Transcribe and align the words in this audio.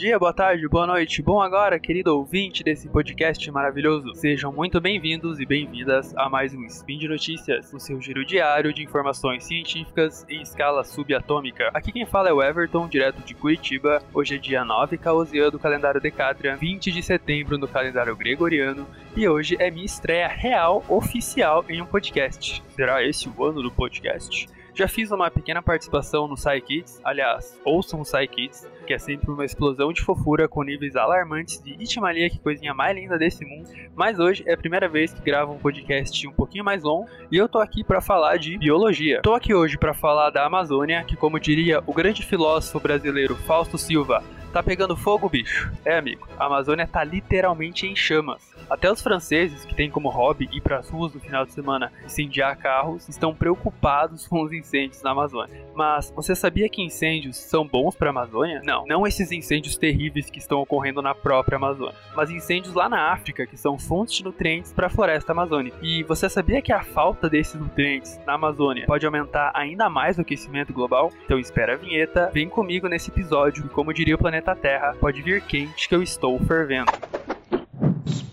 dia, 0.00 0.18
boa 0.18 0.32
tarde, 0.32 0.66
boa 0.66 0.86
noite, 0.86 1.20
bom 1.20 1.42
agora, 1.42 1.78
querido 1.78 2.16
ouvinte 2.16 2.64
desse 2.64 2.88
podcast 2.88 3.50
maravilhoso. 3.50 4.14
Sejam 4.14 4.50
muito 4.50 4.80
bem-vindos 4.80 5.38
e 5.38 5.44
bem-vindas 5.44 6.16
a 6.16 6.26
mais 6.26 6.54
um 6.54 6.64
Spin 6.64 6.96
de 6.96 7.06
Notícias, 7.06 7.70
o 7.70 7.78
seu 7.78 8.00
giro 8.00 8.24
diário 8.24 8.72
de 8.72 8.82
informações 8.82 9.44
científicas 9.44 10.24
em 10.26 10.40
escala 10.40 10.84
subatômica. 10.84 11.70
Aqui 11.74 11.92
quem 11.92 12.06
fala 12.06 12.30
é 12.30 12.32
o 12.32 12.42
Everton, 12.42 12.88
direto 12.88 13.22
de 13.22 13.34
Curitiba. 13.34 14.02
Hoje 14.14 14.36
é 14.36 14.38
dia 14.38 14.64
9 14.64 14.96
Caosian 14.96 15.50
do 15.50 15.58
calendário 15.58 16.00
Decatrian, 16.00 16.56
20 16.56 16.90
de 16.90 17.02
setembro 17.02 17.58
no 17.58 17.68
calendário 17.68 18.16
gregoriano, 18.16 18.86
e 19.14 19.28
hoje 19.28 19.54
é 19.60 19.70
minha 19.70 19.84
estreia 19.84 20.28
real 20.28 20.82
oficial 20.88 21.62
em 21.68 21.82
um 21.82 21.86
podcast. 21.86 22.62
Será 22.70 23.04
esse 23.04 23.28
o 23.28 23.44
ano 23.44 23.62
do 23.62 23.70
podcast? 23.70 24.48
Já 24.74 24.88
fiz 24.88 25.10
uma 25.10 25.30
pequena 25.30 25.62
participação 25.62 26.28
no 26.28 26.36
Kids, 26.36 27.00
aliás, 27.04 27.60
ouçam 27.64 28.00
o 28.00 28.28
Kids, 28.28 28.66
que 28.86 28.94
é 28.94 28.98
sempre 28.98 29.30
uma 29.30 29.44
explosão 29.44 29.92
de 29.92 30.00
fofura 30.00 30.48
com 30.48 30.62
níveis 30.62 30.96
alarmantes 30.96 31.62
de 31.62 31.72
Itimalia, 31.72 32.30
que 32.30 32.38
coisinha 32.38 32.72
mais 32.72 32.96
linda 32.96 33.18
desse 33.18 33.44
mundo. 33.44 33.68
Mas 33.94 34.18
hoje 34.18 34.42
é 34.46 34.54
a 34.54 34.56
primeira 34.56 34.88
vez 34.88 35.12
que 35.12 35.20
gravo 35.22 35.52
um 35.52 35.58
podcast 35.58 36.26
um 36.26 36.32
pouquinho 36.32 36.64
mais 36.64 36.82
longo 36.82 37.08
e 37.30 37.36
eu 37.36 37.48
tô 37.48 37.58
aqui 37.58 37.84
para 37.84 38.00
falar 38.00 38.36
de 38.36 38.56
biologia. 38.58 39.20
Tô 39.22 39.34
aqui 39.34 39.54
hoje 39.54 39.76
para 39.76 39.94
falar 39.94 40.30
da 40.30 40.44
Amazônia, 40.44 41.04
que 41.04 41.16
como 41.16 41.38
diria 41.38 41.82
o 41.86 41.92
grande 41.92 42.24
filósofo 42.24 42.80
brasileiro 42.80 43.36
Fausto 43.36 43.76
Silva, 43.76 44.22
Tá 44.52 44.64
pegando 44.64 44.96
fogo, 44.96 45.28
bicho? 45.28 45.70
É, 45.84 45.96
amigo. 45.96 46.28
A 46.36 46.46
Amazônia 46.46 46.84
tá 46.84 47.04
literalmente 47.04 47.86
em 47.86 47.94
chamas. 47.94 48.49
Até 48.70 48.90
os 48.90 49.02
franceses, 49.02 49.64
que 49.64 49.74
têm 49.74 49.90
como 49.90 50.08
hobby 50.08 50.48
ir 50.52 50.60
para 50.60 50.78
as 50.78 50.88
ruas 50.88 51.12
no 51.14 51.20
final 51.20 51.44
de 51.44 51.52
semana 51.52 51.92
incendiar 52.04 52.56
carros, 52.56 53.08
estão 53.08 53.34
preocupados 53.34 54.26
com 54.28 54.42
os 54.42 54.52
incêndios 54.52 55.02
na 55.02 55.10
Amazônia. 55.10 55.64
Mas 55.74 56.12
você 56.14 56.34
sabia 56.34 56.68
que 56.68 56.82
incêndios 56.82 57.36
são 57.36 57.66
bons 57.66 57.94
para 57.94 58.08
a 58.08 58.10
Amazônia? 58.10 58.60
Não, 58.64 58.84
não 58.86 59.06
esses 59.06 59.30
incêndios 59.32 59.76
terríveis 59.76 60.30
que 60.30 60.38
estão 60.38 60.60
ocorrendo 60.60 61.00
na 61.00 61.14
própria 61.14 61.56
Amazônia, 61.56 61.94
mas 62.14 62.30
incêndios 62.30 62.74
lá 62.74 62.88
na 62.88 63.12
África, 63.12 63.46
que 63.46 63.56
são 63.56 63.78
fontes 63.78 64.14
de 64.14 64.24
nutrientes 64.24 64.72
para 64.72 64.86
a 64.86 64.90
floresta 64.90 65.32
amazônica. 65.32 65.76
E 65.82 66.02
você 66.04 66.28
sabia 66.28 66.62
que 66.62 66.72
a 66.72 66.82
falta 66.82 67.28
desses 67.28 67.54
nutrientes 67.54 68.18
na 68.26 68.34
Amazônia 68.34 68.86
pode 68.86 69.04
aumentar 69.04 69.52
ainda 69.54 69.88
mais 69.88 70.18
o 70.18 70.22
aquecimento 70.22 70.72
global? 70.72 71.12
Então 71.24 71.38
espera 71.38 71.74
a 71.74 71.76
vinheta, 71.76 72.30
vem 72.32 72.48
comigo 72.48 72.88
nesse 72.88 73.10
episódio 73.10 73.66
e 73.66 73.68
como 73.68 73.92
diria 73.92 74.14
o 74.14 74.18
planeta 74.18 74.40
planeta 74.40 74.54
Terra, 74.54 74.94
pode 75.00 75.22
vir 75.22 75.42
quente 75.42 75.88
que 75.88 75.94
eu 75.94 76.02
estou 76.02 76.38
fervendo. 76.40 76.90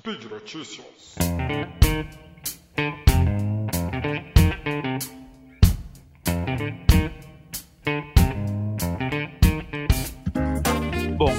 Speed 0.08 0.32
Notícias. 0.32 1.18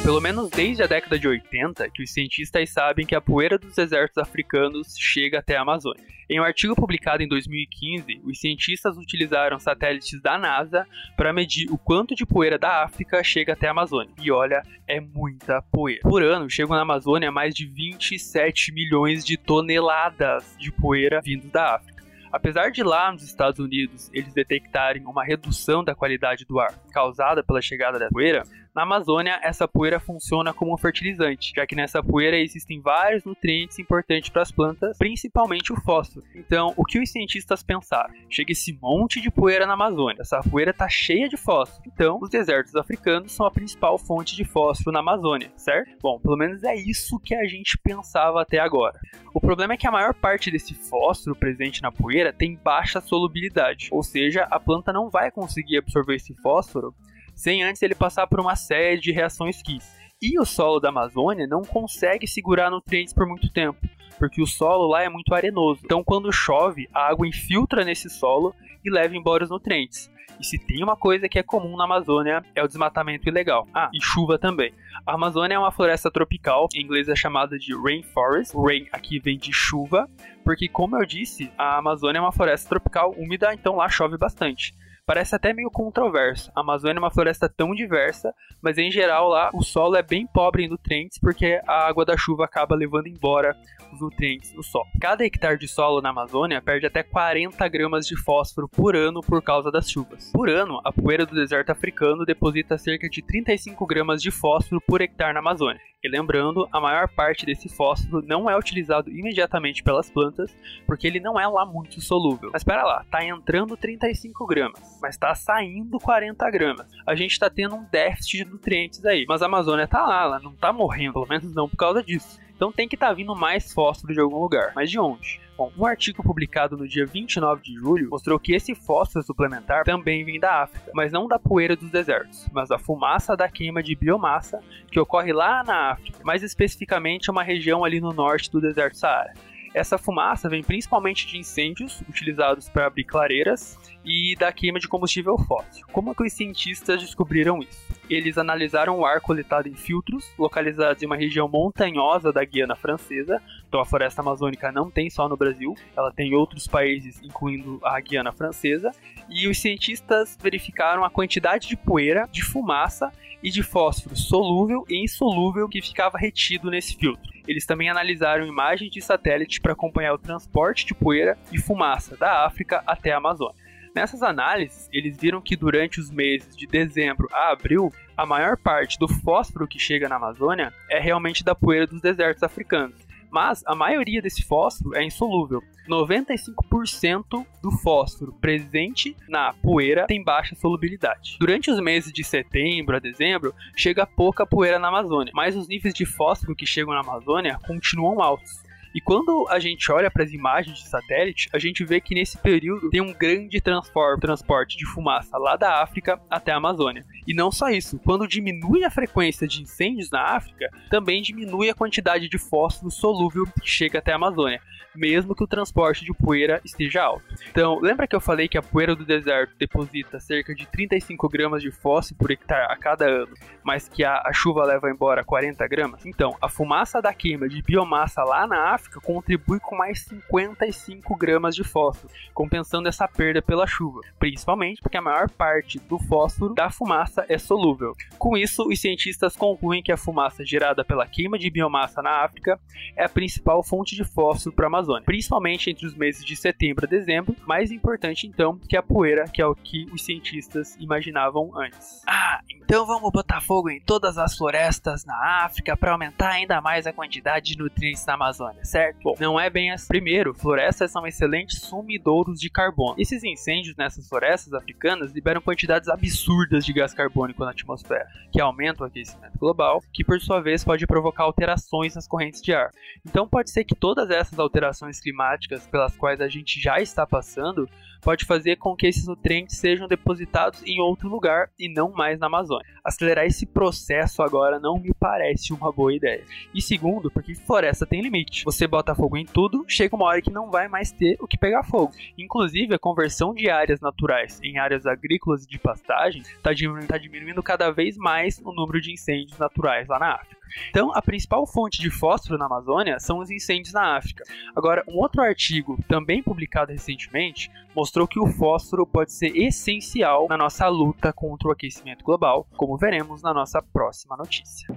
Pelo 0.08 0.22
menos 0.22 0.48
desde 0.48 0.82
a 0.82 0.86
década 0.86 1.18
de 1.18 1.28
80 1.28 1.90
que 1.90 2.02
os 2.02 2.10
cientistas 2.10 2.70
sabem 2.70 3.04
que 3.04 3.14
a 3.14 3.20
poeira 3.20 3.58
dos 3.58 3.76
desertos 3.76 4.16
africanos 4.16 4.96
chega 4.98 5.40
até 5.40 5.54
a 5.54 5.60
Amazônia. 5.60 6.02
Em 6.30 6.40
um 6.40 6.44
artigo 6.44 6.74
publicado 6.74 7.22
em 7.22 7.28
2015, 7.28 8.22
os 8.24 8.40
cientistas 8.40 8.96
utilizaram 8.96 9.58
satélites 9.58 10.18
da 10.22 10.38
NASA 10.38 10.86
para 11.14 11.30
medir 11.30 11.70
o 11.70 11.76
quanto 11.76 12.14
de 12.14 12.24
poeira 12.24 12.58
da 12.58 12.84
África 12.84 13.22
chega 13.22 13.52
até 13.52 13.68
a 13.68 13.72
Amazônia. 13.72 14.14
E 14.18 14.32
olha, 14.32 14.62
é 14.86 14.98
muita 14.98 15.60
poeira. 15.60 16.00
Por 16.00 16.22
ano, 16.22 16.48
chegam 16.48 16.74
na 16.74 16.80
Amazônia 16.80 17.30
mais 17.30 17.54
de 17.54 17.66
27 17.66 18.72
milhões 18.72 19.22
de 19.22 19.36
toneladas 19.36 20.56
de 20.58 20.72
poeira 20.72 21.20
vindos 21.22 21.50
da 21.50 21.74
África. 21.74 21.98
Apesar 22.32 22.70
de 22.70 22.82
lá 22.82 23.10
nos 23.10 23.22
Estados 23.22 23.58
Unidos 23.58 24.10
eles 24.12 24.34
detectarem 24.34 25.04
uma 25.04 25.24
redução 25.24 25.82
da 25.82 25.94
qualidade 25.94 26.44
do 26.44 26.60
ar 26.60 26.74
causada 26.92 27.42
pela 27.42 27.62
chegada 27.62 27.98
da 27.98 28.08
poeira, 28.08 28.42
na 28.74 28.82
Amazônia, 28.82 29.40
essa 29.42 29.66
poeira 29.66 29.98
funciona 29.98 30.52
como 30.52 30.72
um 30.72 30.78
fertilizante, 30.78 31.52
já 31.54 31.66
que 31.66 31.74
nessa 31.74 32.02
poeira 32.02 32.38
existem 32.38 32.80
vários 32.80 33.24
nutrientes 33.24 33.78
importantes 33.78 34.28
para 34.30 34.42
as 34.42 34.52
plantas, 34.52 34.96
principalmente 34.98 35.72
o 35.72 35.80
fósforo. 35.80 36.24
Então, 36.34 36.72
o 36.76 36.84
que 36.84 37.00
os 37.00 37.10
cientistas 37.10 37.62
pensaram? 37.62 38.14
Chega 38.30 38.52
esse 38.52 38.78
monte 38.80 39.20
de 39.20 39.30
poeira 39.30 39.66
na 39.66 39.74
Amazônia, 39.74 40.20
essa 40.20 40.40
poeira 40.40 40.70
está 40.70 40.88
cheia 40.88 41.28
de 41.28 41.36
fósforo. 41.36 41.82
Então, 41.86 42.18
os 42.20 42.30
desertos 42.30 42.76
africanos 42.76 43.32
são 43.32 43.46
a 43.46 43.50
principal 43.50 43.98
fonte 43.98 44.36
de 44.36 44.44
fósforo 44.44 44.92
na 44.92 45.00
Amazônia, 45.00 45.50
certo? 45.56 45.96
Bom, 46.00 46.18
pelo 46.18 46.36
menos 46.36 46.62
é 46.62 46.74
isso 46.74 47.18
que 47.18 47.34
a 47.34 47.46
gente 47.46 47.78
pensava 47.78 48.42
até 48.42 48.58
agora. 48.58 48.98
O 49.34 49.40
problema 49.40 49.74
é 49.74 49.76
que 49.76 49.86
a 49.86 49.92
maior 49.92 50.14
parte 50.14 50.50
desse 50.50 50.74
fósforo 50.74 51.36
presente 51.36 51.82
na 51.82 51.92
poeira 51.92 52.32
tem 52.32 52.56
baixa 52.56 53.00
solubilidade, 53.00 53.88
ou 53.90 54.02
seja, 54.02 54.46
a 54.50 54.60
planta 54.60 54.92
não 54.92 55.10
vai 55.10 55.30
conseguir 55.30 55.78
absorver 55.78 56.16
esse 56.16 56.34
fósforo 56.34 56.94
sem 57.38 57.62
antes 57.62 57.80
ele 57.82 57.94
passar 57.94 58.26
por 58.26 58.40
uma 58.40 58.56
série 58.56 59.00
de 59.00 59.12
reações 59.12 59.62
químicas. 59.62 59.96
E 60.20 60.40
o 60.40 60.44
solo 60.44 60.80
da 60.80 60.88
Amazônia 60.88 61.46
não 61.46 61.62
consegue 61.62 62.26
segurar 62.26 62.68
nutrientes 62.68 63.14
por 63.14 63.24
muito 63.24 63.48
tempo, 63.52 63.78
porque 64.18 64.42
o 64.42 64.46
solo 64.46 64.88
lá 64.88 65.04
é 65.04 65.08
muito 65.08 65.32
arenoso. 65.32 65.80
Então, 65.84 66.02
quando 66.02 66.32
chove, 66.32 66.88
a 66.92 67.08
água 67.08 67.28
infiltra 67.28 67.84
nesse 67.84 68.10
solo 68.10 68.52
e 68.84 68.90
leva 68.90 69.16
embora 69.16 69.44
os 69.44 69.50
nutrientes. 69.50 70.10
E 70.40 70.44
se 70.44 70.58
tem 70.58 70.82
uma 70.82 70.96
coisa 70.96 71.28
que 71.28 71.38
é 71.38 71.42
comum 71.44 71.76
na 71.76 71.84
Amazônia 71.84 72.44
é 72.56 72.62
o 72.62 72.66
desmatamento 72.66 73.28
ilegal. 73.28 73.68
Ah, 73.72 73.88
e 73.94 74.02
chuva 74.02 74.36
também. 74.36 74.72
A 75.06 75.14
Amazônia 75.14 75.54
é 75.54 75.58
uma 75.58 75.70
floresta 75.70 76.10
tropical, 76.10 76.66
em 76.74 76.82
inglês 76.82 77.08
é 77.08 77.14
chamada 77.14 77.56
de 77.56 77.72
rainforest. 77.72 78.52
Rain 78.56 78.88
aqui 78.90 79.20
vem 79.20 79.38
de 79.38 79.52
chuva, 79.52 80.10
porque 80.44 80.66
como 80.68 80.96
eu 80.96 81.06
disse, 81.06 81.52
a 81.56 81.78
Amazônia 81.78 82.18
é 82.18 82.22
uma 82.22 82.32
floresta 82.32 82.68
tropical 82.68 83.14
úmida, 83.16 83.54
então 83.54 83.76
lá 83.76 83.88
chove 83.88 84.18
bastante. 84.18 84.74
Parece 85.08 85.34
até 85.34 85.54
meio 85.54 85.70
controverso. 85.70 86.52
A 86.54 86.60
Amazônia 86.60 86.98
é 86.98 87.00
uma 87.00 87.10
floresta 87.10 87.48
tão 87.48 87.74
diversa, 87.74 88.34
mas 88.60 88.76
em 88.76 88.90
geral 88.90 89.30
lá 89.30 89.48
o 89.54 89.62
solo 89.62 89.96
é 89.96 90.02
bem 90.02 90.26
pobre 90.26 90.64
em 90.64 90.68
nutrientes 90.68 91.18
porque 91.18 91.62
a 91.66 91.88
água 91.88 92.04
da 92.04 92.14
chuva 92.14 92.44
acaba 92.44 92.76
levando 92.76 93.06
embora 93.06 93.56
os 93.90 94.02
nutrientes 94.02 94.52
do 94.52 94.62
solo. 94.62 94.84
Cada 95.00 95.24
hectare 95.24 95.58
de 95.58 95.66
solo 95.66 96.02
na 96.02 96.10
Amazônia 96.10 96.60
perde 96.60 96.84
até 96.84 97.02
40 97.02 97.66
gramas 97.68 98.06
de 98.06 98.16
fósforo 98.16 98.68
por 98.68 98.94
ano 98.94 99.22
por 99.22 99.40
causa 99.42 99.72
das 99.72 99.90
chuvas. 99.90 100.30
Por 100.30 100.50
ano, 100.50 100.78
a 100.84 100.92
poeira 100.92 101.24
do 101.24 101.34
deserto 101.34 101.70
africano 101.70 102.26
deposita 102.26 102.76
cerca 102.76 103.08
de 103.08 103.22
35 103.22 103.86
gramas 103.86 104.20
de 104.20 104.30
fósforo 104.30 104.78
por 104.86 105.00
hectare 105.00 105.32
na 105.32 105.40
Amazônia. 105.40 105.80
E 106.02 106.08
lembrando, 106.08 106.68
a 106.70 106.80
maior 106.80 107.08
parte 107.08 107.44
desse 107.44 107.68
fósforo 107.68 108.24
não 108.24 108.48
é 108.48 108.56
utilizado 108.56 109.10
imediatamente 109.10 109.82
pelas 109.82 110.08
plantas, 110.08 110.54
porque 110.86 111.08
ele 111.08 111.18
não 111.18 111.40
é 111.40 111.46
lá 111.48 111.66
muito 111.66 112.00
solúvel. 112.00 112.50
Mas 112.52 112.62
espera 112.62 112.84
lá, 112.84 113.04
tá 113.10 113.24
entrando 113.24 113.76
35 113.76 114.46
gramas, 114.46 114.97
mas 115.00 115.16
tá 115.16 115.34
saindo 115.34 115.98
40 115.98 116.50
gramas. 116.50 116.86
A 117.06 117.14
gente 117.14 117.38
tá 117.38 117.48
tendo 117.48 117.76
um 117.76 117.84
déficit 117.84 118.38
de 118.38 118.50
nutrientes 118.50 119.04
aí. 119.04 119.24
Mas 119.28 119.42
a 119.42 119.46
Amazônia 119.46 119.86
tá 119.86 120.06
lá, 120.06 120.22
ela 120.22 120.38
não 120.40 120.52
tá 120.52 120.72
morrendo, 120.72 121.14
pelo 121.14 121.28
menos 121.28 121.54
não 121.54 121.68
por 121.68 121.76
causa 121.76 122.02
disso. 122.02 122.38
Então 122.58 122.72
tem 122.72 122.88
que 122.88 122.96
estar 122.96 123.08
tá 123.08 123.12
vindo 123.12 123.36
mais 123.36 123.72
fósforo 123.72 124.12
de 124.12 124.18
algum 124.18 124.38
lugar. 124.38 124.72
Mas 124.74 124.90
de 124.90 124.98
onde? 124.98 125.40
Bom, 125.56 125.72
um 125.78 125.86
artigo 125.86 126.22
publicado 126.22 126.76
no 126.76 126.88
dia 126.88 127.06
29 127.06 127.62
de 127.62 127.74
julho 127.74 128.10
mostrou 128.10 128.38
que 128.38 128.52
esse 128.52 128.74
fósforo 128.74 129.24
suplementar 129.24 129.84
também 129.84 130.24
vem 130.24 130.40
da 130.40 130.62
África, 130.62 130.90
mas 130.94 131.12
não 131.12 131.28
da 131.28 131.38
poeira 131.38 131.76
dos 131.76 131.90
desertos, 131.90 132.48
mas 132.52 132.68
da 132.68 132.78
fumaça 132.78 133.36
da 133.36 133.48
queima 133.48 133.82
de 133.82 133.94
biomassa 133.94 134.60
que 134.90 134.98
ocorre 134.98 135.32
lá 135.32 135.62
na 135.64 135.92
África, 135.92 136.18
mais 136.24 136.42
especificamente 136.42 137.30
uma 137.30 137.42
região 137.42 137.84
ali 137.84 138.00
no 138.00 138.12
norte 138.12 138.50
do 138.50 138.60
deserto 138.60 138.96
Saara. 138.96 139.34
Essa 139.78 139.96
fumaça 139.96 140.48
vem 140.48 140.60
principalmente 140.60 141.24
de 141.24 141.38
incêndios 141.38 142.00
utilizados 142.08 142.68
para 142.68 142.88
abrir 142.88 143.04
clareiras 143.04 143.78
e 144.04 144.34
da 144.34 144.50
queima 144.50 144.80
de 144.80 144.88
combustível 144.88 145.38
fóssil. 145.38 145.86
Como 145.92 146.10
é 146.10 146.14
que 146.16 146.24
os 146.24 146.32
cientistas 146.32 147.00
descobriram 147.00 147.60
isso? 147.60 147.86
Eles 148.10 148.36
analisaram 148.36 148.98
o 148.98 149.06
ar 149.06 149.20
coletado 149.20 149.68
em 149.68 149.74
filtros 149.74 150.32
localizados 150.36 151.00
em 151.00 151.06
uma 151.06 151.14
região 151.14 151.48
montanhosa 151.48 152.32
da 152.32 152.44
Guiana 152.44 152.74
Francesa. 152.74 153.40
Então 153.68 153.78
a 153.78 153.84
floresta 153.84 154.20
amazônica 154.20 154.72
não 154.72 154.90
tem 154.90 155.08
só 155.08 155.28
no 155.28 155.36
Brasil, 155.36 155.76
ela 155.96 156.10
tem 156.10 156.32
em 156.32 156.34
outros 156.34 156.66
países, 156.66 157.22
incluindo 157.22 157.78
a 157.84 158.00
Guiana 158.00 158.32
Francesa. 158.32 158.90
E 159.28 159.46
os 159.46 159.60
cientistas 159.60 160.36
verificaram 160.42 161.04
a 161.04 161.10
quantidade 161.10 161.68
de 161.68 161.76
poeira, 161.76 162.28
de 162.32 162.42
fumaça 162.42 163.12
e 163.42 163.50
de 163.50 163.62
fósforo 163.62 164.16
solúvel 164.16 164.84
e 164.88 165.02
insolúvel 165.02 165.68
que 165.68 165.82
ficava 165.82 166.18
retido 166.18 166.70
nesse 166.70 166.96
filtro. 166.96 167.30
Eles 167.46 167.64
também 167.64 167.88
analisaram 167.88 168.46
imagens 168.46 168.90
de 168.90 169.00
satélite 169.00 169.60
para 169.60 169.72
acompanhar 169.72 170.12
o 170.14 170.18
transporte 170.18 170.84
de 170.84 170.94
poeira 170.94 171.38
e 171.50 171.58
fumaça 171.58 172.16
da 172.16 172.44
África 172.44 172.82
até 172.86 173.12
a 173.12 173.16
Amazônia. 173.16 173.56
Nessas 173.94 174.22
análises, 174.22 174.88
eles 174.92 175.16
viram 175.16 175.40
que 175.40 175.56
durante 175.56 175.98
os 175.98 176.10
meses 176.10 176.56
de 176.56 176.66
dezembro 176.66 177.28
a 177.32 177.50
abril, 177.50 177.92
a 178.16 178.26
maior 178.26 178.56
parte 178.56 178.98
do 178.98 179.08
fósforo 179.08 179.66
que 179.66 179.78
chega 179.78 180.08
na 180.08 180.16
Amazônia 180.16 180.72
é 180.90 181.00
realmente 181.00 181.42
da 181.42 181.54
poeira 181.54 181.86
dos 181.86 182.00
desertos 182.00 182.42
africanos. 182.42 183.07
Mas 183.30 183.62
a 183.66 183.74
maioria 183.74 184.22
desse 184.22 184.42
fósforo 184.42 184.96
é 184.96 185.04
insolúvel. 185.04 185.62
95% 185.88 187.46
do 187.62 187.70
fósforo 187.70 188.32
presente 188.34 189.16
na 189.28 189.52
poeira 189.52 190.06
tem 190.06 190.22
baixa 190.22 190.54
solubilidade. 190.54 191.36
Durante 191.40 191.70
os 191.70 191.80
meses 191.80 192.12
de 192.12 192.22
setembro 192.22 192.96
a 192.96 193.00
dezembro, 193.00 193.54
chega 193.76 194.06
pouca 194.06 194.46
poeira 194.46 194.78
na 194.78 194.88
Amazônia, 194.88 195.32
mas 195.34 195.56
os 195.56 195.68
níveis 195.68 195.94
de 195.94 196.04
fósforo 196.04 196.54
que 196.54 196.66
chegam 196.66 196.94
na 196.94 197.00
Amazônia 197.00 197.58
continuam 197.66 198.20
altos. 198.20 198.68
E 198.94 199.00
quando 199.00 199.46
a 199.48 199.58
gente 199.58 199.92
olha 199.92 200.10
para 200.10 200.24
as 200.24 200.32
imagens 200.32 200.78
de 200.78 200.88
satélite, 200.88 201.48
a 201.52 201.58
gente 201.58 201.84
vê 201.84 202.00
que 202.00 202.14
nesse 202.14 202.38
período 202.38 202.90
tem 202.90 203.00
um 203.00 203.12
grande 203.12 203.60
transporte 203.60 204.76
de 204.76 204.86
fumaça 204.86 205.36
lá 205.36 205.56
da 205.56 205.82
África 205.82 206.20
até 206.28 206.52
a 206.52 206.56
Amazônia. 206.56 207.04
E 207.28 207.34
não 207.34 207.52
só 207.52 207.68
isso, 207.68 207.98
quando 207.98 208.26
diminui 208.26 208.84
a 208.84 208.90
frequência 208.90 209.46
de 209.46 209.60
incêndios 209.60 210.10
na 210.10 210.34
África, 210.34 210.70
também 210.88 211.20
diminui 211.20 211.68
a 211.68 211.74
quantidade 211.74 212.26
de 212.26 212.38
fósforo 212.38 212.90
solúvel 212.90 213.44
que 213.60 213.68
chega 213.68 213.98
até 213.98 214.12
a 214.12 214.16
Amazônia, 214.16 214.62
mesmo 214.94 215.34
que 215.34 215.44
o 215.44 215.46
transporte 215.46 216.06
de 216.06 216.12
poeira 216.14 216.58
esteja 216.64 217.02
alto. 217.02 217.22
Então, 217.50 217.78
lembra 217.80 218.06
que 218.06 218.16
eu 218.16 218.20
falei 218.20 218.48
que 218.48 218.56
a 218.56 218.62
poeira 218.62 218.96
do 218.96 219.04
deserto 219.04 219.52
deposita 219.58 220.18
cerca 220.18 220.54
de 220.54 220.66
35 220.66 221.28
gramas 221.28 221.62
de 221.62 221.70
fósforo 221.70 222.18
por 222.18 222.30
hectare 222.30 222.72
a 222.72 222.76
cada 222.76 223.06
ano, 223.06 223.34
mas 223.62 223.88
que 223.88 224.02
a, 224.04 224.22
a 224.24 224.32
chuva 224.32 224.64
leva 224.64 224.90
embora 224.90 225.22
40 225.22 225.66
gramas? 225.68 226.06
Então, 226.06 226.34
a 226.40 226.48
fumaça 226.48 227.02
da 227.02 227.12
queima 227.12 227.46
de 227.46 227.60
biomassa 227.60 228.24
lá 228.24 228.46
na 228.46 228.72
África 228.72 229.00
contribui 229.00 229.60
com 229.60 229.76
mais 229.76 230.00
55 230.04 231.14
gramas 231.14 231.54
de 231.54 231.62
fósforo, 231.62 232.12
compensando 232.32 232.88
essa 232.88 233.06
perda 233.06 233.42
pela 233.42 233.66
chuva, 233.66 234.00
principalmente 234.18 234.80
porque 234.80 234.96
a 234.96 235.02
maior 235.02 235.28
parte 235.28 235.78
do 235.78 235.98
fósforo 235.98 236.54
da 236.54 236.70
fumaça 236.70 237.17
é 237.28 237.38
solúvel. 237.38 237.94
Com 238.18 238.36
isso, 238.36 238.68
os 238.68 238.80
cientistas 238.80 239.36
concluem 239.36 239.82
que 239.82 239.92
a 239.92 239.96
fumaça 239.96 240.44
gerada 240.44 240.84
pela 240.84 241.06
queima 241.06 241.38
de 241.38 241.50
biomassa 241.50 242.02
na 242.02 242.24
África 242.24 242.60
é 242.96 243.04
a 243.04 243.08
principal 243.08 243.62
fonte 243.62 243.94
de 243.94 244.04
fósforo 244.04 244.54
para 244.54 244.66
a 244.66 244.68
Amazônia, 244.68 245.04
principalmente 245.04 245.70
entre 245.70 245.86
os 245.86 245.94
meses 245.94 246.24
de 246.24 246.36
setembro 246.36 246.86
a 246.86 246.88
dezembro, 246.88 247.34
mais 247.46 247.70
importante 247.70 248.26
então 248.26 248.58
que 248.68 248.76
a 248.76 248.82
poeira, 248.82 249.24
que 249.24 249.42
é 249.42 249.46
o 249.46 249.54
que 249.54 249.86
os 249.92 250.04
cientistas 250.04 250.76
imaginavam 250.78 251.50
antes. 251.56 252.02
Ah, 252.06 252.40
então 252.68 252.84
vamos 252.84 253.10
botar 253.10 253.40
fogo 253.40 253.70
em 253.70 253.80
todas 253.80 254.18
as 254.18 254.36
florestas 254.36 255.02
na 255.06 255.42
África 255.42 255.74
para 255.74 255.92
aumentar 255.92 256.28
ainda 256.28 256.60
mais 256.60 256.86
a 256.86 256.92
quantidade 256.92 257.52
de 257.52 257.58
nutrientes 257.58 258.04
na 258.04 258.12
Amazônia, 258.12 258.62
certo? 258.62 258.98
Bom, 259.02 259.14
não 259.18 259.40
é 259.40 259.48
bem 259.48 259.72
assim. 259.72 259.88
Primeiro, 259.88 260.34
florestas 260.34 260.90
são 260.90 261.06
excelentes 261.06 261.62
sumidouros 261.62 262.38
de 262.38 262.50
carbono. 262.50 262.94
Esses 262.98 263.24
incêndios 263.24 263.74
nessas 263.74 264.06
florestas 264.06 264.52
africanas 264.52 265.12
liberam 265.12 265.40
quantidades 265.40 265.88
absurdas 265.88 266.62
de 266.62 266.74
gás 266.74 266.92
carbônico 266.92 267.42
na 267.42 267.52
atmosfera, 267.52 268.06
que 268.30 268.38
aumentam 268.38 268.84
o 268.84 268.90
aquecimento 268.90 269.38
global, 269.38 269.82
que 269.90 270.04
por 270.04 270.20
sua 270.20 270.42
vez 270.42 270.62
pode 270.62 270.86
provocar 270.86 271.22
alterações 271.22 271.94
nas 271.94 272.06
correntes 272.06 272.42
de 272.42 272.52
ar. 272.52 272.70
Então 273.02 273.26
pode 273.26 273.50
ser 273.50 273.64
que 273.64 273.74
todas 273.74 274.10
essas 274.10 274.38
alterações 274.38 275.00
climáticas 275.00 275.66
pelas 275.66 275.96
quais 275.96 276.20
a 276.20 276.28
gente 276.28 276.60
já 276.60 276.78
está 276.82 277.06
passando 277.06 277.66
pode 278.00 278.24
fazer 278.24 278.56
com 278.56 278.74
que 278.76 278.86
esses 278.86 279.06
nutrientes 279.06 279.58
sejam 279.58 279.88
depositados 279.88 280.62
em 280.64 280.80
outro 280.80 281.08
lugar 281.08 281.50
e 281.58 281.68
não 281.68 281.92
mais 281.92 282.18
na 282.18 282.26
Amazônia. 282.26 282.66
Acelerar 282.84 283.26
esse 283.26 283.46
processo 283.46 284.22
agora 284.22 284.58
não 284.58 284.78
me 284.78 284.92
parece 284.94 285.52
uma 285.52 285.70
boa 285.72 285.94
ideia. 285.94 286.24
E 286.54 286.62
segundo, 286.62 287.10
porque 287.10 287.34
floresta 287.34 287.86
tem 287.86 288.00
limite. 288.00 288.44
Você 288.44 288.66
bota 288.66 288.94
fogo 288.94 289.16
em 289.16 289.26
tudo, 289.26 289.64
chega 289.68 289.94
uma 289.94 290.06
hora 290.06 290.22
que 290.22 290.30
não 290.30 290.50
vai 290.50 290.68
mais 290.68 290.90
ter 290.90 291.16
o 291.20 291.26
que 291.26 291.38
pegar 291.38 291.62
fogo. 291.62 291.92
Inclusive, 292.16 292.74
a 292.74 292.78
conversão 292.78 293.34
de 293.34 293.50
áreas 293.50 293.80
naturais 293.80 294.40
em 294.42 294.58
áreas 294.58 294.86
agrícolas 294.86 295.44
e 295.44 295.48
de 295.48 295.58
pastagem 295.58 296.22
está 296.22 296.52
diminuindo, 296.52 296.88
tá 296.88 296.98
diminuindo 296.98 297.42
cada 297.42 297.70
vez 297.70 297.96
mais 297.96 298.40
o 298.44 298.52
número 298.52 298.80
de 298.80 298.92
incêndios 298.92 299.38
naturais 299.38 299.88
lá 299.88 299.98
na 299.98 300.14
África. 300.14 300.37
Então, 300.70 300.92
a 300.94 301.02
principal 301.02 301.46
fonte 301.46 301.80
de 301.80 301.90
fósforo 301.90 302.38
na 302.38 302.46
Amazônia 302.46 302.98
são 302.98 303.18
os 303.18 303.30
incêndios 303.30 303.72
na 303.72 303.96
África. 303.96 304.24
Agora, 304.54 304.84
um 304.88 304.96
outro 304.96 305.22
artigo, 305.22 305.78
também 305.88 306.22
publicado 306.22 306.72
recentemente, 306.72 307.50
mostrou 307.74 308.06
que 308.06 308.20
o 308.20 308.26
fósforo 308.26 308.86
pode 308.86 309.12
ser 309.12 309.36
essencial 309.36 310.26
na 310.28 310.36
nossa 310.36 310.66
luta 310.68 311.12
contra 311.12 311.48
o 311.48 311.52
aquecimento 311.52 312.04
global, 312.04 312.46
como 312.56 312.76
veremos 312.76 313.22
na 313.22 313.32
nossa 313.32 313.62
próxima 313.62 314.16
notícia. 314.16 314.68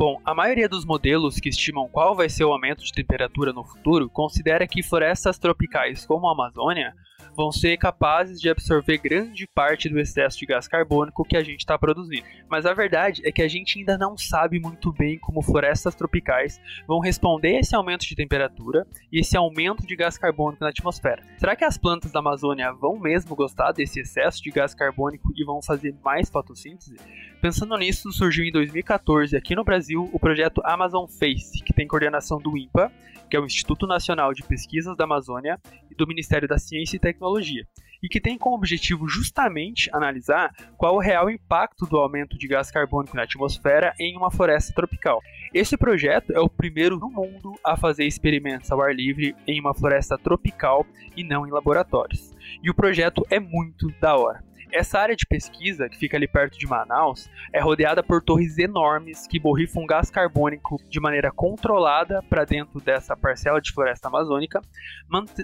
Bom, 0.00 0.18
a 0.24 0.34
maioria 0.34 0.66
dos 0.66 0.86
modelos 0.86 1.38
que 1.38 1.50
estimam 1.50 1.86
qual 1.86 2.16
vai 2.16 2.26
ser 2.26 2.44
o 2.44 2.52
aumento 2.52 2.82
de 2.82 2.90
temperatura 2.90 3.52
no 3.52 3.62
futuro 3.62 4.08
considera 4.08 4.66
que 4.66 4.82
florestas 4.82 5.38
tropicais 5.38 6.06
como 6.06 6.26
a 6.26 6.32
Amazônia 6.32 6.94
vão 7.40 7.50
ser 7.50 7.78
capazes 7.78 8.38
de 8.38 8.50
absorver 8.50 8.98
grande 8.98 9.46
parte 9.46 9.88
do 9.88 9.98
excesso 9.98 10.38
de 10.38 10.44
gás 10.44 10.68
carbônico 10.68 11.24
que 11.24 11.38
a 11.38 11.42
gente 11.42 11.60
está 11.60 11.78
produzindo. 11.78 12.26
Mas 12.50 12.66
a 12.66 12.74
verdade 12.74 13.22
é 13.24 13.32
que 13.32 13.40
a 13.40 13.48
gente 13.48 13.78
ainda 13.78 13.96
não 13.96 14.14
sabe 14.14 14.60
muito 14.60 14.92
bem 14.92 15.18
como 15.18 15.40
florestas 15.40 15.94
tropicais 15.94 16.60
vão 16.86 17.00
responder 17.00 17.56
a 17.56 17.60
esse 17.60 17.74
aumento 17.74 18.06
de 18.06 18.14
temperatura 18.14 18.86
e 19.10 19.20
esse 19.20 19.38
aumento 19.38 19.86
de 19.86 19.96
gás 19.96 20.18
carbônico 20.18 20.62
na 20.62 20.68
atmosfera. 20.68 21.22
Será 21.38 21.56
que 21.56 21.64
as 21.64 21.78
plantas 21.78 22.12
da 22.12 22.18
Amazônia 22.18 22.74
vão 22.74 22.98
mesmo 22.98 23.34
gostar 23.34 23.72
desse 23.72 24.00
excesso 24.00 24.42
de 24.42 24.50
gás 24.50 24.74
carbônico 24.74 25.32
e 25.34 25.42
vão 25.42 25.62
fazer 25.62 25.94
mais 26.04 26.28
fotossíntese? 26.28 26.96
Pensando 27.40 27.74
nisso, 27.78 28.12
surgiu 28.12 28.44
em 28.44 28.52
2014 28.52 29.34
aqui 29.34 29.56
no 29.56 29.64
Brasil 29.64 30.10
o 30.12 30.20
projeto 30.20 30.60
Amazon 30.62 31.06
Face, 31.06 31.64
que 31.64 31.72
tem 31.72 31.86
coordenação 31.86 32.38
do 32.38 32.54
INPA, 32.54 32.92
que 33.30 33.36
é 33.36 33.40
o 33.40 33.46
Instituto 33.46 33.86
Nacional 33.86 34.34
de 34.34 34.42
Pesquisas 34.42 34.96
da 34.96 35.04
Amazônia, 35.04 35.58
do 36.00 36.06
Ministério 36.06 36.48
da 36.48 36.58
Ciência 36.58 36.96
e 36.96 37.00
Tecnologia, 37.00 37.66
e 38.02 38.08
que 38.08 38.20
tem 38.20 38.38
como 38.38 38.56
objetivo 38.56 39.06
justamente 39.06 39.90
analisar 39.92 40.50
qual 40.78 40.96
o 40.96 41.00
real 41.00 41.28
impacto 41.28 41.84
do 41.84 41.98
aumento 41.98 42.38
de 42.38 42.48
gás 42.48 42.70
carbônico 42.70 43.14
na 43.14 43.24
atmosfera 43.24 43.92
em 44.00 44.16
uma 44.16 44.30
floresta 44.30 44.72
tropical. 44.72 45.20
Esse 45.52 45.76
projeto 45.76 46.32
é 46.32 46.40
o 46.40 46.48
primeiro 46.48 46.98
no 46.98 47.10
mundo 47.10 47.52
a 47.62 47.76
fazer 47.76 48.06
experimentos 48.06 48.72
ao 48.72 48.80
ar 48.80 48.94
livre 48.94 49.36
em 49.46 49.60
uma 49.60 49.74
floresta 49.74 50.16
tropical 50.16 50.86
e 51.14 51.22
não 51.22 51.46
em 51.46 51.50
laboratórios. 51.50 52.34
E 52.62 52.70
o 52.70 52.74
projeto 52.74 53.26
é 53.30 53.38
muito 53.38 53.88
da 54.00 54.16
hora. 54.16 54.42
Essa 54.72 55.00
área 55.00 55.16
de 55.16 55.26
pesquisa, 55.26 55.88
que 55.88 55.96
fica 55.96 56.16
ali 56.16 56.28
perto 56.28 56.56
de 56.56 56.64
Manaus, 56.64 57.28
é 57.52 57.60
rodeada 57.60 58.04
por 58.04 58.22
torres 58.22 58.56
enormes 58.56 59.26
que 59.26 59.40
borrifam 59.40 59.84
gás 59.84 60.10
carbônico 60.10 60.76
de 60.88 61.00
maneira 61.00 61.32
controlada 61.32 62.22
para 62.30 62.44
dentro 62.44 62.80
dessa 62.80 63.16
parcela 63.16 63.60
de 63.60 63.72
floresta 63.72 64.06
amazônica, 64.06 64.60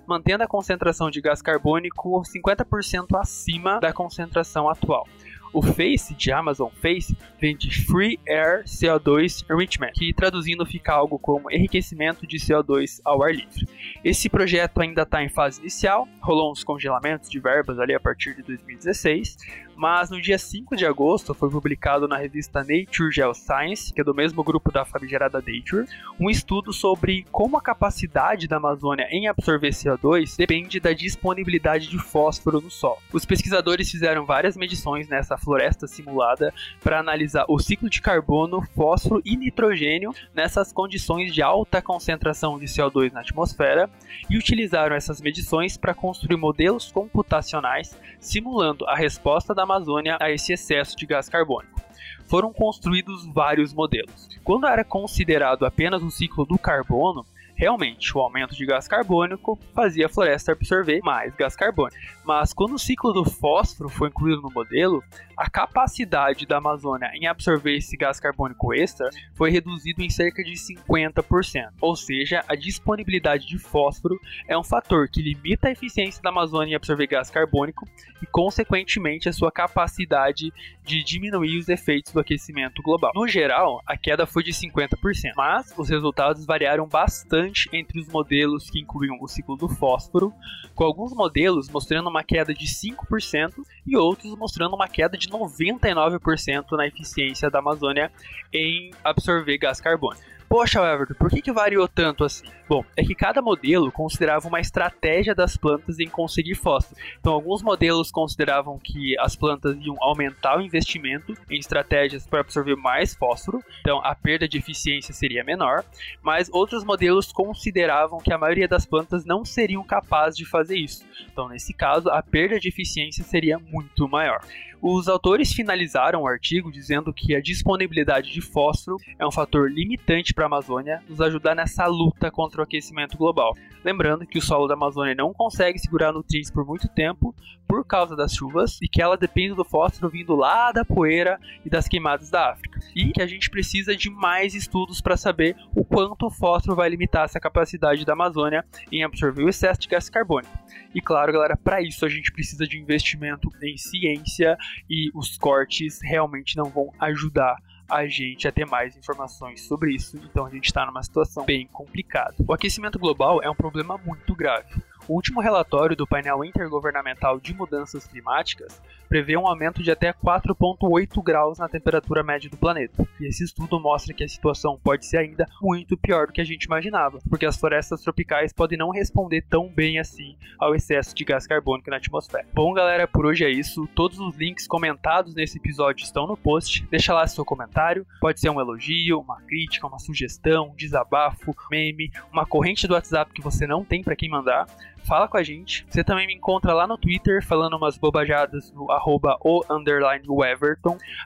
mantendo 0.06 0.44
a 0.44 0.48
concentração 0.48 1.10
de 1.10 1.20
gás 1.20 1.42
carbônico 1.42 2.22
50% 2.22 3.18
acima 3.18 3.80
da 3.80 3.92
concentração 3.92 4.68
atual. 4.68 5.08
O 5.56 5.62
FACE 5.62 6.14
de 6.14 6.30
Amazon 6.30 6.68
Face 6.68 7.16
vem 7.40 7.56
de 7.56 7.82
Free 7.86 8.20
Air 8.28 8.64
CO2 8.64 9.42
Enrichment, 9.50 9.92
que 9.94 10.12
traduzindo 10.12 10.66
fica 10.66 10.92
algo 10.92 11.18
como 11.18 11.50
enriquecimento 11.50 12.26
de 12.26 12.36
CO2 12.36 13.00
ao 13.02 13.22
ar 13.22 13.34
livre. 13.34 13.66
Esse 14.04 14.28
projeto 14.28 14.82
ainda 14.82 15.00
está 15.00 15.24
em 15.24 15.30
fase 15.30 15.62
inicial, 15.62 16.06
rolou 16.20 16.52
uns 16.52 16.62
congelamentos 16.62 17.30
de 17.30 17.40
verbas 17.40 17.78
ali 17.78 17.94
a 17.94 17.98
partir 17.98 18.36
de 18.36 18.42
2016, 18.42 19.38
mas 19.76 20.10
no 20.10 20.20
dia 20.20 20.38
5 20.38 20.74
de 20.74 20.86
agosto 20.86 21.34
foi 21.34 21.50
publicado 21.50 22.08
na 22.08 22.16
revista 22.16 22.60
Nature 22.60 23.12
Geoscience, 23.12 23.92
que 23.92 24.00
é 24.00 24.04
do 24.04 24.14
mesmo 24.14 24.42
grupo 24.42 24.72
da 24.72 24.84
famigerada 24.84 25.38
Nature, 25.38 25.86
um 26.18 26.30
estudo 26.30 26.72
sobre 26.72 27.26
como 27.30 27.58
a 27.58 27.60
capacidade 27.60 28.48
da 28.48 28.56
Amazônia 28.56 29.06
em 29.10 29.28
absorver 29.28 29.68
CO2 29.68 30.36
depende 30.38 30.80
da 30.80 30.92
disponibilidade 30.92 31.88
de 31.88 31.98
fósforo 31.98 32.60
no 32.60 32.70
solo. 32.70 32.98
Os 33.12 33.26
pesquisadores 33.26 33.90
fizeram 33.90 34.24
várias 34.24 34.56
medições 34.56 35.08
nessa 35.08 35.36
floresta 35.36 35.86
simulada 35.86 36.54
para 36.82 36.98
analisar 36.98 37.44
o 37.48 37.58
ciclo 37.58 37.90
de 37.90 38.00
carbono, 38.00 38.62
fósforo 38.74 39.20
e 39.24 39.36
nitrogênio 39.36 40.14
nessas 40.34 40.72
condições 40.72 41.34
de 41.34 41.42
alta 41.42 41.82
concentração 41.82 42.58
de 42.58 42.64
CO2 42.64 43.12
na 43.12 43.20
atmosfera 43.20 43.90
e 44.30 44.38
utilizaram 44.38 44.96
essas 44.96 45.20
medições 45.20 45.76
para 45.76 45.92
construir 45.92 46.36
modelos 46.36 46.90
computacionais 46.90 47.96
simulando 48.18 48.86
a 48.86 48.96
resposta 48.96 49.54
da 49.54 49.65
Amazônia 49.66 50.16
a 50.20 50.30
esse 50.30 50.52
excesso 50.52 50.96
de 50.96 51.04
gás 51.04 51.28
carbônico. 51.28 51.80
Foram 52.26 52.52
construídos 52.52 53.26
vários 53.26 53.74
modelos. 53.74 54.28
Quando 54.42 54.66
era 54.66 54.84
considerado 54.84 55.66
apenas 55.66 56.02
o 56.02 56.10
ciclo 56.10 56.44
do 56.44 56.58
carbono, 56.58 57.26
realmente 57.56 58.16
o 58.16 58.20
aumento 58.20 58.54
de 58.54 58.66
gás 58.66 58.86
carbônico 58.86 59.58
fazia 59.74 60.06
a 60.06 60.08
floresta 60.08 60.52
absorver 60.52 61.00
mais 61.02 61.34
gás 61.34 61.56
carbônico. 61.56 61.96
Mas 62.24 62.52
quando 62.52 62.74
o 62.74 62.78
ciclo 62.78 63.12
do 63.12 63.24
fósforo 63.24 63.88
foi 63.88 64.08
incluído 64.08 64.42
no 64.42 64.50
modelo, 64.50 65.02
a 65.36 65.48
capacidade 65.48 66.46
da 66.46 66.58
Amazônia 66.58 67.10
em 67.14 67.26
absorver 67.26 67.76
esse 67.76 67.96
gás 67.96 68.20
carbônico 68.20 68.74
extra 68.74 69.08
foi 69.34 69.50
reduzido 69.50 70.02
em 70.02 70.10
cerca 70.10 70.44
de 70.44 70.52
50%. 70.52 71.72
Ou 71.80 71.96
seja, 71.96 72.44
a 72.46 72.54
disponibilidade 72.54 73.46
de 73.46 73.58
fósforo 73.58 74.20
é 74.46 74.56
um 74.56 74.64
fator 74.64 75.08
que 75.08 75.22
limita 75.22 75.68
a 75.68 75.72
eficiência 75.72 76.22
da 76.22 76.30
Amazônia 76.30 76.72
em 76.72 76.76
absorver 76.76 77.06
gás 77.06 77.30
carbônico 77.30 77.88
e, 78.22 78.26
consequentemente, 78.26 79.28
a 79.28 79.32
sua 79.32 79.50
capacidade 79.50 80.52
de 80.82 81.02
diminuir 81.02 81.58
os 81.58 81.68
efeitos 81.68 82.12
do 82.12 82.20
aquecimento 82.20 82.82
global. 82.82 83.12
No 83.14 83.26
geral, 83.26 83.82
a 83.86 83.96
queda 83.96 84.26
foi 84.26 84.42
de 84.42 84.52
50%, 84.52 85.32
mas 85.36 85.72
os 85.76 85.88
resultados 85.88 86.44
variaram 86.44 86.86
bastante 86.86 87.45
entre 87.72 88.00
os 88.00 88.08
modelos 88.08 88.70
que 88.70 88.80
incluíam 88.80 89.18
o 89.20 89.28
ciclo 89.28 89.56
do 89.56 89.68
fósforo, 89.68 90.32
com 90.74 90.84
alguns 90.84 91.12
modelos 91.12 91.68
mostrando 91.68 92.08
uma 92.08 92.24
queda 92.24 92.54
de 92.54 92.66
5% 92.66 93.52
e 93.86 93.96
outros 93.96 94.34
mostrando 94.36 94.74
uma 94.74 94.88
queda 94.88 95.16
de 95.16 95.26
de 95.26 95.32
99% 95.32 96.72
na 96.72 96.86
eficiência 96.86 97.50
da 97.50 97.58
Amazônia 97.58 98.10
em 98.52 98.92
absorver 99.04 99.58
gás 99.58 99.80
carbônico. 99.80 100.35
Poxa, 100.48 100.80
Everton, 100.80 101.14
por 101.14 101.28
que, 101.28 101.42
que 101.42 101.52
variou 101.52 101.88
tanto 101.88 102.24
assim? 102.24 102.44
Bom, 102.68 102.84
é 102.96 103.04
que 103.04 103.14
cada 103.14 103.40
modelo 103.40 103.92
considerava 103.92 104.48
uma 104.48 104.60
estratégia 104.60 105.34
das 105.34 105.56
plantas 105.56 105.98
em 106.00 106.08
conseguir 106.08 106.54
fósforo. 106.54 107.00
Então, 107.20 107.32
alguns 107.32 107.62
modelos 107.62 108.10
consideravam 108.10 108.78
que 108.78 109.16
as 109.18 109.36
plantas 109.36 109.76
iam 109.80 109.96
aumentar 110.00 110.58
o 110.58 110.60
investimento 110.60 111.34
em 111.50 111.58
estratégias 111.58 112.26
para 112.26 112.40
absorver 112.40 112.76
mais 112.76 113.14
fósforo, 113.14 113.62
então 113.80 114.00
a 114.04 114.14
perda 114.14 114.48
de 114.48 114.58
eficiência 114.58 115.14
seria 115.14 115.44
menor, 115.44 115.84
mas 116.22 116.48
outros 116.52 116.84
modelos 116.84 117.32
consideravam 117.32 118.18
que 118.18 118.32
a 118.32 118.38
maioria 118.38 118.66
das 118.66 118.84
plantas 118.84 119.24
não 119.24 119.44
seriam 119.44 119.84
capazes 119.84 120.36
de 120.36 120.44
fazer 120.44 120.76
isso. 120.76 121.04
Então, 121.32 121.48
nesse 121.48 121.72
caso, 121.72 122.08
a 122.08 122.22
perda 122.22 122.58
de 122.58 122.68
eficiência 122.68 123.22
seria 123.22 123.58
muito 123.58 124.08
maior. 124.08 124.40
Os 124.82 125.08
autores 125.08 125.52
finalizaram 125.52 126.22
o 126.22 126.28
artigo 126.28 126.70
dizendo 126.70 127.12
que 127.12 127.34
a 127.34 127.40
disponibilidade 127.40 128.30
de 128.32 128.40
fósforo 128.40 128.98
é 129.18 129.26
um 129.26 129.32
fator 129.32 129.70
limitante 129.70 130.34
para 130.36 130.44
a 130.44 130.46
Amazônia 130.46 131.02
nos 131.08 131.18
ajudar 131.20 131.54
nessa 131.54 131.86
luta 131.86 132.30
contra 132.30 132.60
o 132.60 132.64
aquecimento 132.64 133.16
global. 133.16 133.56
Lembrando 133.82 134.26
que 134.26 134.38
o 134.38 134.42
solo 134.42 134.68
da 134.68 134.74
Amazônia 134.74 135.14
não 135.14 135.32
consegue 135.32 135.78
segurar 135.78 136.12
nutrientes 136.12 136.50
por 136.50 136.66
muito 136.66 136.86
tempo 136.88 137.34
por 137.66 137.84
causa 137.84 138.14
das 138.14 138.34
chuvas 138.34 138.78
e 138.82 138.88
que 138.88 139.00
ela 139.00 139.16
depende 139.16 139.54
do 139.54 139.64
fósforo 139.64 140.10
vindo 140.10 140.36
lá 140.36 140.70
da 140.72 140.84
poeira 140.84 141.40
e 141.64 141.70
das 141.70 141.88
queimadas 141.88 142.30
da 142.30 142.50
África. 142.50 142.78
E 142.94 143.10
que 143.12 143.22
a 143.22 143.26
gente 143.26 143.48
precisa 143.48 143.96
de 143.96 144.10
mais 144.10 144.54
estudos 144.54 145.00
para 145.00 145.16
saber 145.16 145.56
o 145.74 145.84
quanto 145.84 146.26
o 146.26 146.30
fósforo 146.30 146.76
vai 146.76 146.88
limitar 146.88 147.24
essa 147.24 147.40
capacidade 147.40 148.04
da 148.04 148.12
Amazônia 148.12 148.64
em 148.92 149.02
absorver 149.02 149.42
o 149.42 149.48
excesso 149.48 149.80
de 149.80 149.88
gás 149.88 150.10
carbônico. 150.10 150.56
E 150.94 151.00
claro, 151.00 151.32
galera, 151.32 151.56
para 151.56 151.80
isso 151.80 152.04
a 152.04 152.08
gente 152.08 152.30
precisa 152.30 152.66
de 152.66 152.78
investimento 152.78 153.50
em 153.62 153.76
ciência 153.78 154.56
e 154.88 155.10
os 155.14 155.38
cortes 155.38 155.98
realmente 156.02 156.56
não 156.56 156.66
vão 156.66 156.92
ajudar 157.00 157.56
a 157.88 158.06
gente 158.06 158.46
a 158.48 158.52
ter 158.52 158.66
mais 158.66 158.96
informações 158.96 159.62
sobre 159.62 159.94
isso, 159.94 160.16
então 160.18 160.46
a 160.46 160.50
gente 160.50 160.66
está 160.66 160.84
numa 160.86 161.02
situação 161.02 161.44
bem 161.44 161.66
complicada. 161.72 162.34
O 162.46 162.52
aquecimento 162.52 162.98
global 162.98 163.42
é 163.42 163.50
um 163.50 163.54
problema 163.54 163.98
muito 163.98 164.34
grave. 164.34 164.82
O 165.08 165.14
último 165.14 165.40
relatório 165.40 165.94
do 165.94 166.04
painel 166.04 166.44
intergovernamental 166.44 167.38
de 167.38 167.54
mudanças 167.54 168.08
climáticas 168.08 168.82
prevê 169.08 169.36
um 169.36 169.46
aumento 169.46 169.80
de 169.80 169.92
até 169.92 170.12
4,8 170.12 171.22
graus 171.22 171.58
na 171.58 171.68
temperatura 171.68 172.24
média 172.24 172.50
do 172.50 172.56
planeta. 172.56 173.06
E 173.20 173.26
esse 173.26 173.44
estudo 173.44 173.78
mostra 173.78 174.12
que 174.12 174.24
a 174.24 174.28
situação 174.28 174.76
pode 174.82 175.06
ser 175.06 175.18
ainda 175.18 175.46
muito 175.62 175.96
pior 175.96 176.26
do 176.26 176.32
que 176.32 176.40
a 176.40 176.44
gente 176.44 176.64
imaginava, 176.64 177.20
porque 177.30 177.46
as 177.46 177.56
florestas 177.56 178.02
tropicais 178.02 178.52
podem 178.52 178.76
não 178.76 178.90
responder 178.90 179.44
tão 179.48 179.68
bem 179.68 180.00
assim 180.00 180.36
ao 180.58 180.74
excesso 180.74 181.14
de 181.14 181.24
gás 181.24 181.46
carbônico 181.46 181.88
na 181.88 181.98
atmosfera. 181.98 182.46
Bom, 182.52 182.72
galera, 182.72 183.06
por 183.06 183.26
hoje 183.26 183.44
é 183.44 183.50
isso. 183.50 183.88
Todos 183.94 184.18
os 184.18 184.34
links 184.36 184.66
comentados 184.66 185.36
nesse 185.36 185.58
episódio 185.58 186.02
estão 186.02 186.26
no 186.26 186.36
post. 186.36 186.84
Deixa 186.90 187.14
lá 187.14 187.28
seu 187.28 187.44
comentário. 187.44 188.04
Pode 188.20 188.40
ser 188.40 188.50
um 188.50 188.60
elogio, 188.60 189.20
uma 189.20 189.40
crítica, 189.42 189.86
uma 189.86 190.00
sugestão, 190.00 190.70
um 190.70 190.74
desabafo, 190.74 191.54
meme, 191.70 192.10
uma 192.32 192.44
corrente 192.44 192.88
do 192.88 192.94
WhatsApp 192.94 193.32
que 193.32 193.42
você 193.42 193.68
não 193.68 193.84
tem 193.84 194.02
para 194.02 194.16
quem 194.16 194.28
mandar 194.28 194.66
fala 195.06 195.28
com 195.28 195.36
a 195.36 195.42
gente. 195.42 195.86
Você 195.88 196.02
também 196.02 196.26
me 196.26 196.34
encontra 196.34 196.74
lá 196.74 196.86
no 196.86 196.98
Twitter 196.98 197.44
falando 197.44 197.76
umas 197.76 197.96
bobajadas 197.96 198.72
no 198.72 198.90
arroba 198.90 199.38
o 199.44 199.62
underline. 199.70 200.24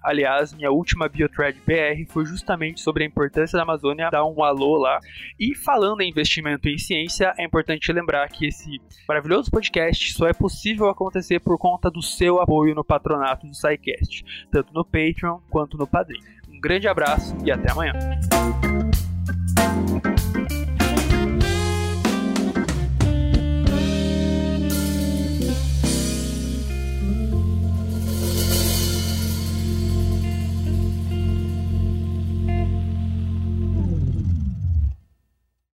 Aliás, 0.03 0.53
minha 0.53 0.71
última 0.71 1.09
Biothread 1.09 1.59
BR 1.67 2.05
foi 2.09 2.27
justamente 2.27 2.81
sobre 2.81 3.05
a 3.05 3.07
importância 3.07 3.57
da 3.57 3.63
Amazônia, 3.63 4.11
dá 4.11 4.25
um 4.25 4.43
alô 4.45 4.77
lá. 4.77 4.99
E 5.39 5.55
falando 5.55 6.03
em 6.03 6.11
investimento 6.11 6.69
em 6.69 6.79
ciência, 6.79 7.35
é 7.39 7.45
importante 7.45 7.93
lembrar 7.93 8.29
que 8.29 8.47
esse 8.47 8.81
maravilhoso 9.09 9.51
podcast 9.51 10.13
só 10.13 10.27
é 10.27 10.33
possível 10.33 10.89
acontecer 10.89 11.41
por 11.41 11.59
conta 11.59 11.91
do 11.91 12.03
seu 12.03 12.41
apoio 12.41 12.75
no 12.75 12.85
patronato 12.85 13.47
do 13.47 13.55
SciCast, 13.55 14.25
tanto 14.51 14.73
no 14.73 14.85
Patreon 14.85 15.39
quanto 15.49 15.77
no 15.77 15.87
Padrim. 15.87 16.21
Um 16.49 16.61
grande 16.61 16.89
abraço 16.89 17.37
e 17.45 17.51
até 17.51 17.71
amanhã. 17.71 17.93